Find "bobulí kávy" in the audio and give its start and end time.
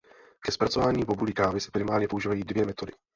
1.05-1.59